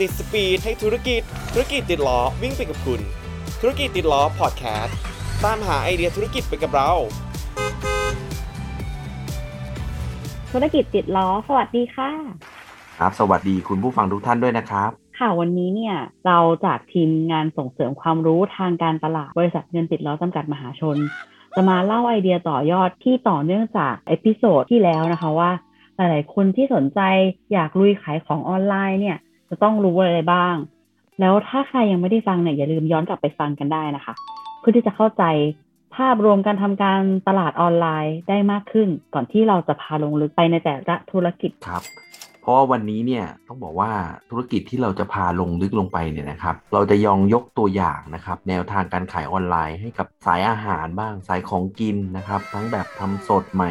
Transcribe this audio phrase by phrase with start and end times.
[0.00, 3.00] ติดสปีดให้ธุรกิจ ธุรกิจติดล้อวิ่งไปกับคุณ
[3.60, 4.96] ธุรกิจติดล้อพอดแคสต์
[5.44, 6.90] ตามหาไอเดียธุรกิจไปกับเรา
[10.52, 12.10] ธุรกิจติดล้อ สวัสดีค่ะ
[12.98, 15.96] ครับ สวัสดีคุณผู้ฟังทุกท่านด้วยนะครับ ค่ะวันนี้เนี่ย
[16.26, 20.96] เราจากทีมงานส่งเสริมความรู้ทางการตลาด บริษัทเงินติดล้อจำกัดมหาชน
[21.54, 25.50] จะมาเล่าไอเดียต่อยอดที่ต่อเนื่องจาก episode ที่แล้วนะคะว่า
[25.96, 27.00] หลายๆคนที่สนใจ
[27.52, 29.18] อยากลุยขายของออนไลน์เนี่ย
[29.48, 30.56] จะต้องรู้อะไรบ้าง
[31.20, 34.14] แล้วถ้าใครยังไม่ได้ฟังเนี่ยอย่าลืมย้อนกลับไปฟังกันได้นะคะ
[34.60, 35.24] เพื่อที่จะเข้าใจ
[35.96, 41.82] ภาพรวมการทำการตลาดออนไลน์ได้มากขึ้น ก่อนที่เราจะพาลงลึกไปในแต่ละธุรกิจครับ
[42.42, 43.92] เพราะวันนี้เนี่ยต้องบอกว่า
[44.30, 53.70] ธุรกิจที่เราจะพาลงลึกลงไปเนี่ยนะครับ เราจะยองยกตัวอย่างนะครับ แนวทางการขายออนไลน์ให้กับสายอาหารบ้างสายของกินนะครับ ทั้งแบบทำสดใหม่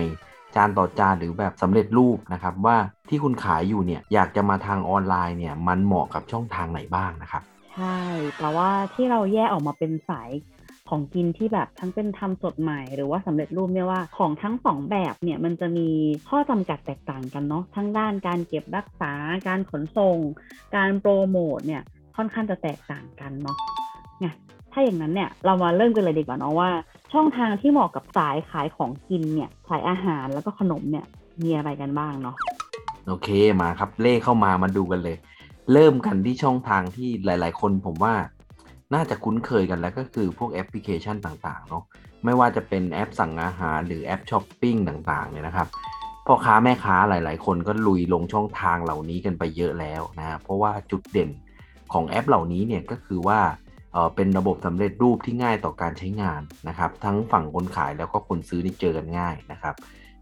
[0.57, 2.77] จานต่อจานหรือแบบสำเร็จรูปนะครับว่า
[3.09, 7.43] ที่คุณขายอยู่เนี่ยอยากจะมาทางออนไลน์เนี่ยมันเหมาะกับช่องทางไหนบ้างนะครับ
[7.73, 7.97] ใช่
[8.37, 10.29] แต่ว่าที่เราแยกออกมาเป็นสาย
[10.89, 15.89] ของกินที่แบบทั้งเป็นทำสดใหม่หรือว่าสำเร็จรูปเนี่ยว่าของทั้งสองแบบเนี่ยมันจะมี
[16.29, 19.13] ข้อจำกัดแตกต่างกันเนาะทั้งด้านการเก็บรักษา
[19.47, 20.17] การขนส่ง
[20.75, 21.81] การโปรโมทเนี่ย
[22.15, 23.57] ค่อนข้างจะแตกต่างกันเนาะ
[24.19, 24.33] เนี่ย
[24.71, 26.69] ถ้าอย่างนั้นเนี่ยเรามาเริ่มกันเลยดีกว่าเนาะว่า
[27.13, 31.05] ช่องทางที่เหมาะกับสายขายของกินเนี่ยสายอาหารแล้วก็ขนมเนี่ย
[31.43, 32.35] มีอะไรกันบ้างเนาะ
[33.07, 33.29] โอเค
[33.61, 35.17] มาครับเลขเข้ามามาดูกันเลย
[35.73, 38.13] เริ่มกันที่ช่องทางที่หลาย ๆ คนผมว่า
[38.93, 41.83] น่าจะคุ้นเคยกันแล้วก็คือพวกแอปพลิเคชันต่างๆเนาะ
[42.25, 45.67] ไม่ว่าจะเป็นแอปสั่งอาหารหรือแอปช้อปปิ้งต่างๆเนี่ยนะครับ
[46.25, 51.29] พ่อค้าแม่ค้าหลาย ๆ คนก็ลุยลงช่องทางเหล่านี้กันไปเยอะแล้วนะเพราะว่าจุดเด่น
[51.93, 53.39] ของแอปเหล่านี้เนี่ยก็คือว่า
[54.15, 59.75] เป็นระบบสำเร็จรูปที่ง่ายต่อการใช้งานนะครับ ทั้งฝั่งคนขายแล้วก็คนซื้อนี่เจอกันง่ายนะครับ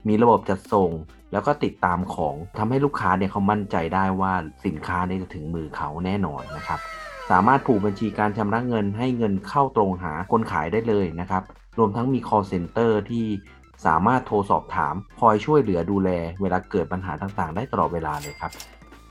[0.07, 0.91] มีระบบจัดส่ง
[1.31, 4.33] แล้วก็ติดตามของทำให้ลูกค้าเนี่ยเขามั่นใจได้ว่า
[4.65, 6.79] สินค้าเนี่ยจะถึงมือเขาแน่นอนนะครับ
[7.31, 11.43] สามารถผูกบัญชีการชำระเงินให้เงินเข้าตรงหาคนขายได้เลยนะครับ
[11.77, 13.25] รวมทั้งมี call center ที่
[13.85, 16.09] สามารถโทรสอบถาม คอยช่วยเหลือดูแล
[16.41, 18.51] เวลาเกิดปัญหาต่างๆ ได้ตลอดเวลาเลยครับ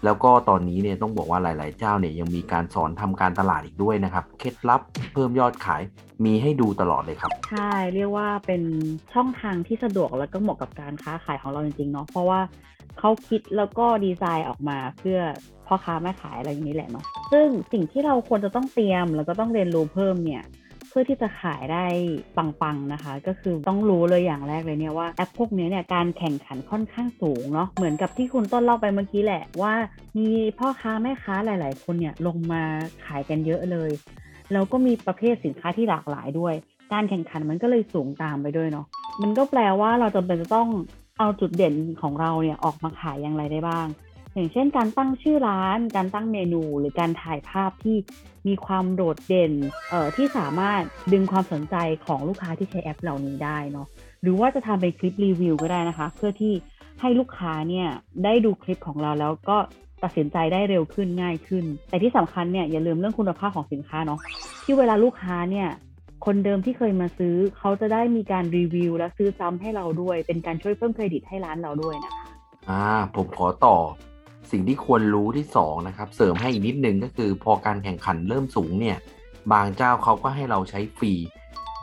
[0.05, 4.81] แล้วก็ตอนนี้เนี่ยต้องบอกว่าหลาย ๆ เจ้าเนี่ยยังมีการสอนทำการตลาดอีกด้วยนะครับ เคล็ดลับ
[5.13, 5.83] เพิ่มยอดขาย
[6.25, 8.63] มีให้ดูตลอดเลยครับ ใช่ เรียกว่าเป็น
[9.15, 12.41] ช่องทางที่สะดวกแล้วก็เหมาะกับการค้าขายของเราจริง ๆ เนาะเพราะว่า
[12.99, 15.19] เขาคิดแล้วก็ดีไซน์ออกมาเพื่อ
[15.67, 20.43] พ่อค้าแม่ขายอะไรอย่างนี้แหละเนาะซึ่งสิ่งที่เราควรจะต้องเตรียมแล้วก็ต้องเรียนรู้เพิ่มเนี่ย
[20.97, 21.85] พื่อที่จะขายได้
[22.37, 29.75] ปังๆนะคะ ก็คือต้องรู้เลยอย่างแรกเลยเนี่ยว่าแอปพวกนี้เนี่ยการแข่งขันค่อนข้างสูงเนาะเหมือนกับที่คุณต้นเล่าไปเมื่อกี้แหละว่า
[30.19, 30.29] มี
[30.59, 32.63] พ่อค้าแม่ค้าหลาย ๆ คนเนี่ยลงมา
[33.05, 33.91] ขายกันเยอะเลย
[34.53, 36.55] แล้วก็มีประเภทสินค้าที่หลากหลายด้วย
[36.93, 38.87] การแข่งขันมันก็เลยสูงตามไปด้วยเนาะ
[39.23, 40.69] มันก็แปลว่าเราจำเป็นจะต้อง
[41.19, 43.87] เอาจุดเด่นของเราเนี่ยออกมาขายอย่างไรได้บ้าง
[44.35, 47.97] อย่างเช่นการตั้งชื่อร้าน การตั้งเมนู หรือการถ่ายภาพที่
[48.47, 49.53] มีความโดดเด่น
[49.91, 53.87] เอ่อที่สามารถดึงความสนใจของลูกค้าที่ใช้แอปเหล่านี้ได้เนาะ
[54.23, 56.53] หรือว่าจะทำเป็นคลิปรีวิวก็ได้นะคะ เพื่อที่
[57.01, 57.89] ให้ลูกค้าเนี่ย
[58.25, 59.57] ได้ดูคลิปของเราแล้วก็
[60.03, 64.21] ตัดสินใจได้เร็วขึ้นง่ายขึ้น แต่ที่สำคัญเนี่ยอย่าลืมเรื่องคุณภาพของสินค้าเนาะ
[64.65, 65.69] ที่เวลาลูกค้าเนี่ย
[66.25, 72.25] คนเดิมที่เคยมาซื้อเขาจะได้มีการรีวิว และซื้อซ้ำให้เราด้วย เป็นการช่วยเพิ่มเครดิตให้ร้านเราด้วยนะคะ
[72.71, 72.85] อ่า
[73.15, 73.77] ผมขอต่อ
[74.53, 78.99] สิ่งที่ควรรู้ที่สองนะครับเสริมให้อีกนิดนึงก็คือพอการแข่งขันเริ่มสูงเนี่ย
[79.53, 81.13] บางเจ้าเขาก็ให้เราใช้ฟรี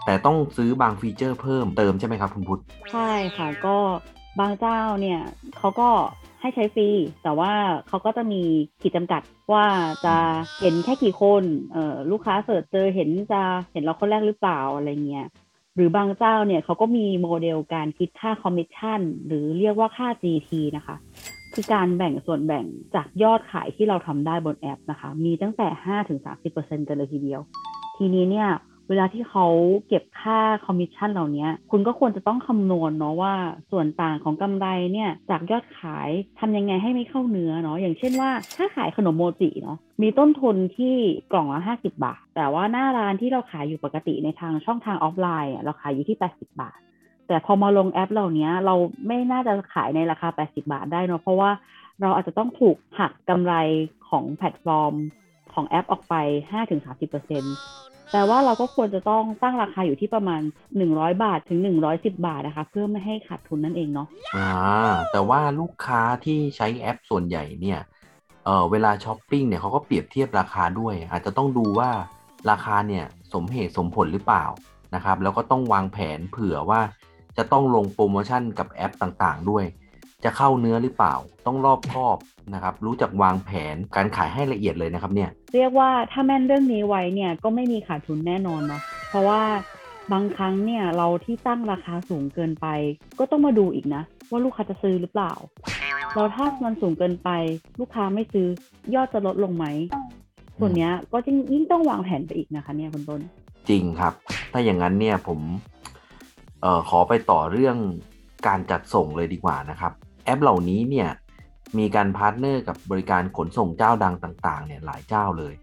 [0.06, 2.62] แต่ต้องซื้อบางฟีเจอร์เพิ่มเติมใช่ไหมครับคุณพุทธ
[2.92, 3.78] ใช่ค่ะก็
[4.40, 5.20] บางเจ้าเนี่ย
[5.58, 5.90] เขาก็
[6.42, 6.90] ให้ใช้ฟรี
[7.24, 7.54] แต่ว่า
[7.88, 8.42] เขาก็จะมี
[8.82, 9.22] ขีดจำกัด
[9.54, 9.66] ว่า
[10.06, 10.16] จะ
[10.62, 15.28] เห็นแค่กี่คนเอ่อลูกค้า search เจอเห็นจะเห็นเราคนแรกหรือเปล่าอะไรเงี้ย
[15.76, 20.96] หรือบางเจ้าเนี่ยเขาก็มีโมเดลการคิดค่าคอมมิชชั่นหรือเรียกว่าค่า GP นะคะ
[21.54, 25.68] คือการแบ่งส่วนแบ่งจากยอดขายที่เราทำได้บนแอปนะคะ มีตั้งแต่
[26.28, 27.42] 5-30%กันเลยทีเดียว
[27.98, 28.50] ทีนี้เนี่ย
[28.90, 29.48] เวลาที่เขา
[29.88, 33.34] เก็บค่าคอมมิชชั่นเหล่านี้คุณก็ควรจะต้องคำนวณเนาะว่า
[33.72, 40.96] ส่วนต่างของกำไรเนี่ยจากยอดขายทำยังไงให้ไม่เข้าเนื้อเนาะอย่างเช่นว่าถ้าขายขนมโมจิเนาะมีต้นทุนที่
[41.32, 46.80] กล่องละ 50 บาท แต่ว่าหน้าร้านที่เราขายอยู่ปกติในทางช่องทางออฟไลน์ เราขายอยู่ที่ 80 บาท
[47.32, 48.76] แต่พอมาลงแอปเหล่านี้เรา
[49.08, 51.50] ไม่น่าจะขายในราคา 80 บาทได้เนาะเพราะว่า
[52.02, 53.54] เราอาจจะต้องถูกหักกำไร
[54.10, 54.94] ของแพลตฟอร์ม
[55.54, 56.16] ของแอปออกไป
[57.34, 60.42] 5-30%แปลว่าเราก็ควรจะต้องตั้งราคาอยู่ที่ประมาณ
[60.82, 61.60] 100 บาทถึง
[61.92, 64.50] 110 บาทนะคะ เพื่อไม่ให้ขาดทุนนั่นเองเนาะอ่า
[65.12, 67.80] แต่ว่าลูกค้าที่ใช้แอปส่วนใหญ่เนี่ย
[68.46, 71.90] เออเวลาช้อปปิ้งเนี่ยเขาก็เปรียบเทียบราคาด้วย อาจจะต้องดูว่า
[72.50, 74.46] ราคาเนี่ยสมเหตุสมผลหรือเปล่า
[74.96, 76.82] นะครับ แล้วก็ต้องวางแผนเผื่อว่า
[77.38, 79.66] จะต้องลงโปรโมชั่นกับแอปต่างๆ ด้วย
[80.24, 81.14] จะเข้าเนื้อหรือเปล่า
[81.46, 82.18] ต้องรอบคอบ
[82.54, 89.42] นะครับ รู้จักวางแผนการขายให้ละเอียดเลยนะครับเนี่ย เรียกว่าถ้าแม่นเรื่องนี้ไว้เนี่ยก็ไม่มีขาดทุนแน่นอนเนาะ เพราะว่า
[90.12, 92.68] บางครั้งเนี่ยเราที่ตั้งราคาสูงเกินไป
[93.20, 95.34] ก็ต้องมาดูอีกนะ ว่าลูกค้าจะซื้อหรือเปล่า
[96.16, 97.30] เราถ้ามันสูงเกินไป
[97.80, 98.48] ลูกค้าไม่ซื้อ
[98.96, 99.66] ยอดจะลดลงไหม
[100.60, 101.18] ส่วนเนี้ยก็
[101.54, 103.22] ยิ่งต้องวางแผนไปอีกนะคะเนี่ยคุณต้น
[103.70, 104.14] จริงครับ
[104.52, 105.40] ถ้าอย่างนั้นเนี่ยผม
[105.81, 107.78] เอ่อขอไปต่อเรื่อง
[108.48, 109.92] การจัดส่งเลยดีกว่านะครับ
[110.26, 111.10] แอปเหล่านี้เนี่ย
[111.78, 115.54] มีการ partner กับบริการขนส่งเจ้าดังต่างๆเนี่ยหลายเจ้าเลย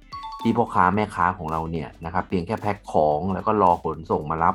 [0.40, 4.54] ที่พ่อค้าแม่ค้าของเราเนี่ยนะครับเพียงแค่แพ็คของแล้วก็รอขนส่งมารับ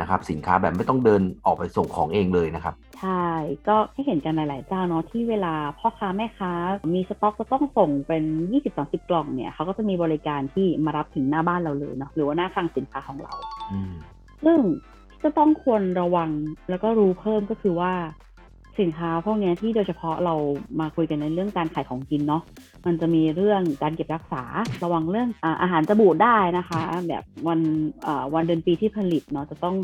[0.00, 3.24] นะครับสินค้าแบบไม่ต้องเดินออกไปส่งของเองเลยนะครับใช่
[3.68, 6.52] ก็ให้เห็นกันหลาย ๆ เจ้าเนาะที่เวลาพ่อค้าแม่ค้า
[6.94, 8.24] มีสต็อกจะต้องส่งเป็น
[8.66, 13.34] 20-30 กล่องเนี่ยเขาก็จะมีบริการที่มารับถึงหน้าบ้านเราเลยเนาะหรือว่าหน้าคลังสินค้าของเรา
[13.72, 13.94] อืม
[14.44, 14.58] ซึ่ง
[15.22, 16.30] จะต้องควรระวัง
[16.70, 17.92] แล้วก็รู้เพิ่มก็คือว่า
[18.80, 20.34] สินค้าพวกนี้ที่โดยเฉพาะเรา
[20.80, 22.42] มาคุยกันในเรื่องการขายของกินเนาะ
[22.86, 24.44] มันจะมีเรื่องการเก็บรักษา
[24.84, 25.28] ระวังเรื่อง
[25.62, 27.60] อาหารจะบูดได้นะคะ แบบวัน
[28.34, 29.76] วันเดือนปีที่ผลิตเนาะจะต้อง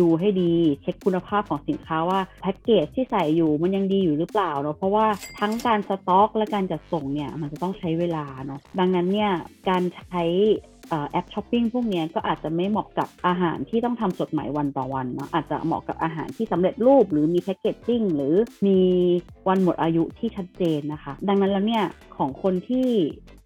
[0.00, 5.06] ดูให้ดีเช็คคุณภาพของสินค้าว่าแพ็กเกจที่ใส่อยู่มันยังดีอยู่หรือเปล่าเนาะเพราะว่า
[5.40, 9.32] ทั้งการสต็อก และการจัดส่งเนี่ยมันจะต้องใช้เวลาเนาะดังนั้นเนี่ย
[9.68, 10.22] การใช้
[11.08, 18.34] แอปช้อปปิ้งพวกนี้ก็อาจจะไม่เหมาะกับอาหารที่ต้องทำสดใหม่วันต่อวันเนาะอาจจะเหมาะกับอาหารที่สำเร็จรูป หรือมี packaging หรือ
[18.66, 18.78] มี
[19.48, 21.84] วันหมดอายุที่ชัดเจนนะคะ ดังนั้นแล้วเนี่ย
[22.16, 22.88] ของคนที่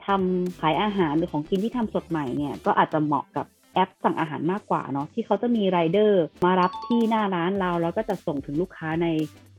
[0.06, 9.06] ทำขายอาหารหรือของกินที่ทำสดใหม่เนี่ยก็อาจจะเหมาะกับแอปสั่งอาหารมากกว่าเนาะที่เขาจะมีไรเดอร์มารับที่หน้าร้านเรา แล้วก็จะส่งถึงลูกค้าใน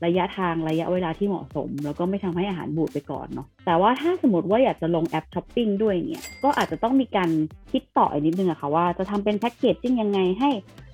[0.06, 7.30] ระยะทางระยะเวลาที่เหมาะสม แล้วก็ไม่ทำให้อาหารบูดไปก่อนเนาะแต่ว่าถ้าสมมติว่าอยากจะลงแอปช้อปปิ้งด้วยเนี่ยก็อาจจะต้องมีการ
[7.72, 10.50] คิดต่ออีกนิดนึงอะค่ะว่าจะทำเป็น packaging ยังไงให้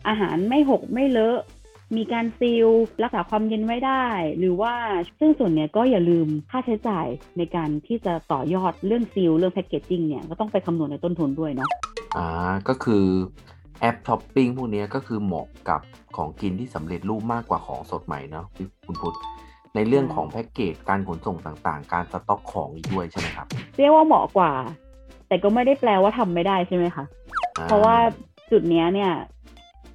[0.08, 1.40] อาหารไม่หกไม่เลอะ
[1.98, 2.68] มีการ seal
[3.04, 4.06] รักษาความเย็นไว้ได้
[4.40, 4.74] หรือว่า
[5.19, 11.69] ซึ่งส่วนเนี้ยก็อย่าลืมค่าใช้จ่ายในการที่จะต่อยอดเรื่อง seal เรื่อง packaging เนี่ยก็ต้องไปคำนวณในต้นทุนด้วยเนาะ
[12.18, 12.28] อ่า
[12.68, 13.06] ก็คือ
[13.81, 15.81] แอปช้อปปิ้งพวกเนี้ยก็คือเหมาะกับ
[16.16, 19.18] ของกินที่สำเร็จรูปมากกว่าของสดใหม่เนาะพี่คุณพุทธ
[19.75, 23.48] ในเรื่องของแพ็กเกจการขนส่งต่างๆ การสต็อกของอีกด้วยใช่ไหมครับ
[23.78, 24.51] เรียกว่าเหมาะกว่า
[25.28, 27.06] แต่ก็ไม่ได้แปลว่าทำไม่ได้ใช่ไหมคะ
[27.57, 27.95] อ่เพราะว่า
[28.51, 29.12] จุดเนี้ยเนี่ย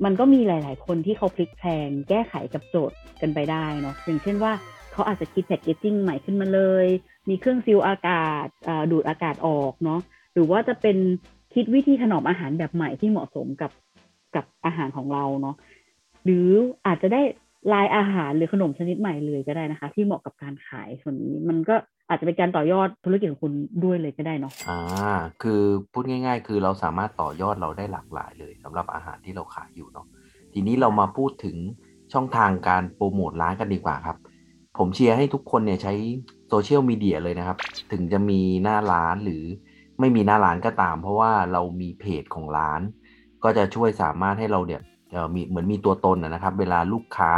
[0.05, 4.53] มันก็มีหลาย ๆ คนที่เขาพลิกแพลงแก้ไขกับโจทย์กันไปได้เนาะอย่างเช่นว่า
[4.93, 6.87] เขาอาจจะคิดแพคเกจจิ้งใหม่ขึ้นมาเลย
[7.29, 10.01] มีเครื่องซีลอากาศอ่าดูดอากาศออกเนาะ
[10.33, 10.97] หรือว่าจะเป็น
[11.57, 13.71] คิดวิธีถนอมอาหารแบบใหม่ที่เหมาะสมกับ
[14.37, 15.57] กับอาหารของเราเนาะ
[16.25, 16.49] หรือ
[16.87, 17.21] อาจจะได้
[17.73, 21.75] ลายอาหารหรือขนมชนิดใหม่เลยก็ได้นะคะ ที่เหมาะกับการขายส่วนนี้มันก็
[22.09, 23.53] อาจจะเป็นการต่อยอดธุรกิจของคุณ
[23.85, 24.81] ด้วยเลยก็ได้เนาะอ่า
[25.43, 25.61] คือ
[25.93, 30.07] พูดง่าย ๆ คือเราสามารถต่อยอดเราได้หลากหลายเลยสำหรับอาหารที่เราขายอยู่เนาะ
[30.53, 31.57] ทีนี้เรามาพูดถึง
[32.13, 34.17] ช่องทางการโปรโมทร้านกันดีกว่าครับ
[34.79, 35.93] ผมเชียร์ให้ทุกคนเนี่ยใช้
[36.49, 37.59] โซเชียลมีเดียเลยนะครับ
[37.93, 39.45] ถึงจะมีหน้าร้านหรือ
[40.01, 42.81] ไม่มีหน้าร้านก็ตาม เพราะว่าเรามีเพจของร้าน
[43.45, 47.33] ก็จะช่วยสามารถให้เราเนี่ยเออมีเหมือนมีตัวตนนะนะครับ เวลาลูกค้า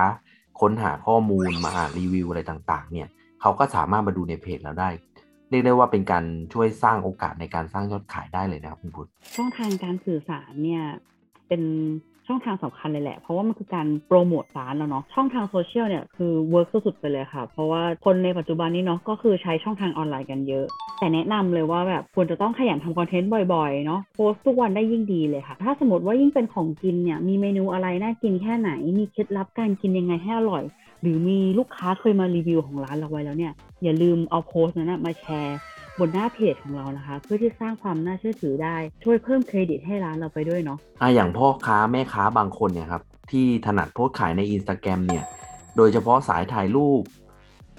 [0.61, 3.09] ค้นหาข้อมูลมาอ่านรีวิวอะไรต่างๆ เนี่ย
[3.41, 4.91] เขาก็สามารถมาดูในเพจเราได้
[5.51, 10.83] เรียกได้ว่าเป็นการช่วยสร้างโอกาสในการสร้างยอดขายได้เลยนะครับคุณพุทธช่องทางการสื่อสารเนี่ย
[11.49, 11.63] เป็น
[12.29, 20.67] ช่องทางสำคัญเลยแหละ เพราะว่ามันคือการโปรโมทร้านแล้วเนาะช่องทางโซเชียลเนี่ยคือ work สุดๆไปเลยค่ะ เพราะว่าคนในปัจจุบันนี้เนาะก็คือใช้ช่องทางออนไลน์กันเยอะ
[20.99, 30.65] แต่แนะนำเลยว่าแบบควรจะต้องขยันทำคอนเทนต์บ่อยๆเนาะโพสต์ทุกวันได้ยิ่งดีเลยค่ะ ถ้าสมมติว่ายิ่งเป็นของกินเนี่ยมีเมนูอะไรน่ากินแค่ไหน มีเคล็ดลับการกินยังไงให้อร่อย
[31.03, 35.59] หรือมีลูกค้าเคยมารีวิวของร้านเราไว้แล้วเนี่ยอย่าลืมเอาโพสต์นั้นนะมาแชร์
[35.99, 45.25] บนหน้าเพจของเรานะคะ เพื่อที่สร้างความน่าเชื่อถือได้ช่วยเพิ่มเครดิตให้ร้านเราไปด้วยเนาะอะอย่างพ่อค้าแม่ค้าบางคนเนี่ยครับที่ถนัดโพสต์ขายใน Instagram เนี่ย
[45.77, 47.03] โดยเฉพาะสายถ่ายรูป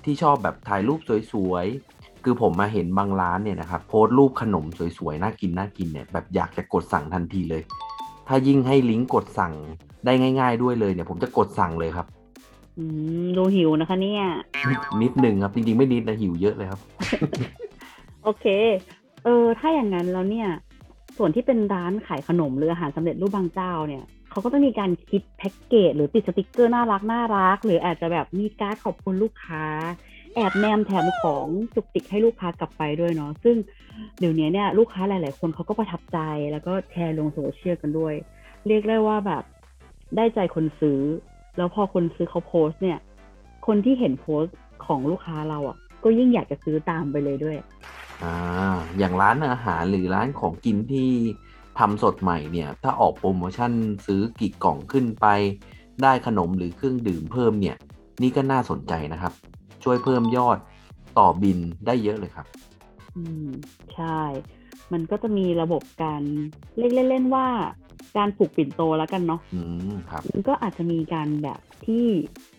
[0.06, 1.00] ที่ชอบแบบถ่ายรูป
[1.32, 4.66] สวยๆ คือผมมาเห็นบางร้านเนี่ยนะครับโพสต์รูปขนม
[4.98, 7.62] สวยๆ น่ากินน่ากินเนี่ยแบบอยากจะกดสั่งทันทีเลย
[8.28, 9.54] ถ้ายิ่งให้ลิงก์กดสั่ง
[10.06, 12.06] ได้ง่าย ๆ ด้วยเลยเนี่ย ผมจะกดสั่งเลยครับ
[12.78, 12.84] อื
[13.24, 14.24] มดูหิวนะคะเนี่ย
[15.02, 16.80] นิดนึงครับ จริงๆไม่นิดนะหิวเยอะเลยครับ
[17.59, 17.59] โอ
[18.40, 18.46] เค
[19.24, 20.50] เออ ถ้าอย่างนั้นแล้วเนี่ย
[21.18, 29.66] ส่วนที่เป็นร้านขายขนมหรืออาหารสำเร็จรูปบางเจ้าเนี่ยเขาก็จะมีการคิดแพ็กเกจหรือติดสติกเกอร์น่ารักน่ารัก หรืออาจจะแบบมีการ์ดขอบคุณลูกค้า
[30.36, 31.46] แอบแนมแถมของ
[31.76, 33.56] จุกจิกให้ลูกค้ากลับไปด้วยเนาะซึ่ง
[34.20, 36.20] เดี๋ยวนี้เนี่ยลูกค้าหลาย ๆ คนเขาก็ประทับใจ
[36.52, 38.14] แล้วก็แชร์ลงโซเชียลกันด้วย
[38.68, 39.44] เรียกได้ว่าแบบ
[40.16, 41.00] ได้ใจคนซื้อ
[41.58, 42.98] แล้วพอคนซื้อเขาโพสต์เนี่ย
[43.68, 44.56] คนที่เห็นโพสต์
[44.86, 47.58] ของลูกค้าเราอะ ก็ยิ่งอยากจะซื้อตามไปเลยด้วย
[48.24, 48.34] อ่า
[48.98, 51.10] อย่างร้านอาหารหรือร้านของกินที่
[51.80, 53.72] ทำสดใหม่เนี่ย ถ้าออกโปรโมชั่น
[54.06, 55.28] ซื้อกี่กล่องขึ้นไป
[56.04, 57.76] ได้ขนมหรือเครื่องดื่มเพิ่มเนี่ย
[58.22, 59.34] นี่ก็น่าสนใจนะครับ
[59.84, 60.58] ช่วยเพิ่มยอด
[61.18, 62.46] ต่อบินได้เยอะเลยครับ
[63.16, 63.48] อืม
[63.96, 64.22] ใช่
[64.94, 66.22] มันก็จะมีระบบการ
[66.78, 67.48] เรียกเล่นๆว่า
[68.18, 69.62] การผูกปิ่นโตแล้วกันเนาะอื
[69.94, 72.06] มครับ มันก็อาจจะมีการแบบที่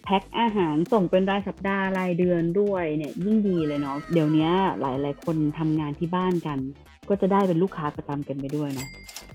[0.05, 6.59] แพ็คอาหารส่งเป็นรายสัปดาห์รายเดือนด้วยเนี่ยยิ่งดีเลยเนาะเดี๋ยวนี้หลายๆ คนทำงานที่บ้านกัน
[7.09, 8.89] ก็จะได้เป็นลูกค้าประจำกันไปด้วยเนาะ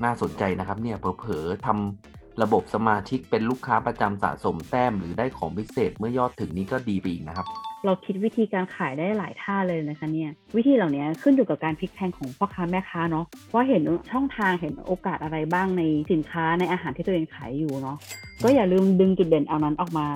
[0.03, 7.47] น่าสนใจนะครับเนี่ยเผลอๆทำระบบสมาชิกเป็นลูกค้าประจำสะสมแต้ม หรือได้ของพิเศษเมื่อยอดถึงนี้ก็ดีไปอีกนะครับ
[7.85, 17.97] เราคิดวิธีการขายได้หลายท่าเลยนะคะเนี่ยวิธีเหล่านี้ขึ้นอยู่กับการพลิกแพลงของพ่อค้าแม่ค้าเนาะว่าเห็นช่องทางเห็นโอกาสอะไรบ้างในสินค้าในอาหารที่ตัวเองขายอยู่เนาะ
[18.43, 20.07] ก็อย่าลืมดึงจุดเด่นเหล่านั้นออกมา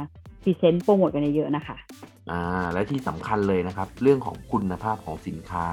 [0.44, 1.78] present โปรโมทกันเยอะๆนะคะ
[2.32, 2.42] อ่า
[2.74, 5.66] และที่สำคัญเลยนะครับ เรื่องของคุณภาพของสินค้า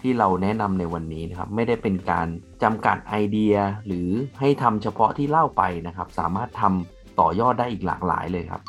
[0.00, 2.26] ที่เราแนะนำในวันนี้นะครับ ไม่ได้เป็นการ
[2.62, 3.54] จำกัดไอเดีย
[3.86, 4.08] หรือ
[4.40, 8.60] ให้ทำเฉพาะที่เล่าไปนะครับ สามารถทำต่อยอดได้อีกหลากหลายเลยครับ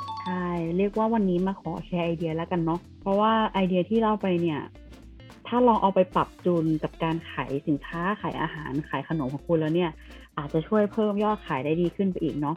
[0.78, 4.60] เรียกว่าวันนี้มาขอแชร์ไอเดียแล้วกันเนาะเพราะว่าไอเดียที่เล่าไปเนี่ย
[5.48, 9.92] ถ้าลองเอาไปปรับจูนกับการขายสินค้าขายอาหารขายขนมของคุณแล้วเนี่ย
[10.38, 12.56] อาจจะช่วยเพิ่มยอดขายได้ดีขึ้นไปอีกเนาะ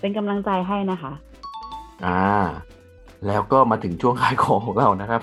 [0.00, 1.12] เป็นกำลังใจให้นะคะ
[2.06, 2.24] อ่า
[3.26, 5.20] แล้วก็มาถึงช่วงขายของของเรานะครับ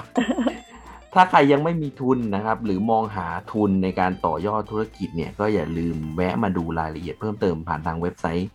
[1.14, 8.50] ถ้าใครยังไม่มีทุนนะครับ หรือมองหาทุนในการต่อยอดธุรกิจเนี่ย ก็อย่าลืมแวะมาดูรายละเอียดเพิ่มเติมผ่านทางเว็บไซต์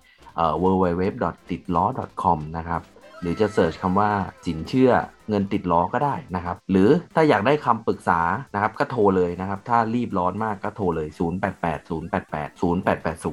[0.62, 2.82] www.titlaw.com นะครับ
[3.24, 4.10] หรือจะเสิร์ชคำว่า
[4.46, 4.90] สินเชื่อ
[5.28, 8.20] เงินติดล้อก็ได้นะครับ หรือถ้าอยากได้คำปรึกษา
[8.54, 11.08] นะครับก็โทรเลยนะครับ ถ้ารีบร้อนมากก็โทรเลย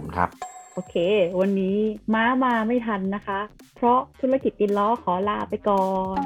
[0.06, 0.30] 0880880880 ครับ
[0.74, 0.96] โอเค
[1.40, 1.78] วันนี้
[2.14, 3.40] ม้ามาไม่ทันนะคะ
[3.76, 6.20] เพราะธุรกิจติดล้อขอลาไปก่อน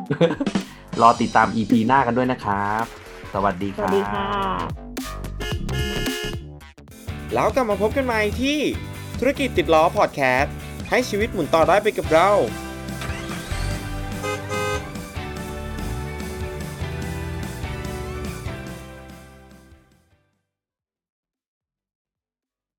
[1.02, 2.84] รอติดตาม EP หน้ากันด้วยนะครับ
[3.34, 4.30] สวัสดีสควัรัสบดีค่ะ
[7.34, 8.60] แล้วกลับมาพบกันใหม่ที่
[9.20, 10.54] ธุรกิจติดล้อพอดแคสต์
[10.90, 12.32] ให้ชีวิตหมุนต่อได้ไปกับเรา